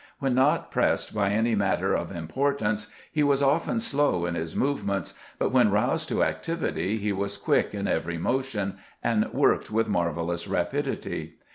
[0.17, 5.13] When not pressed by any matter of importance he was often slow in his movements,
[5.37, 10.47] but when roused to actiAdty he was quick in every motion, and worked with marvelous
[10.47, 11.35] rapidity.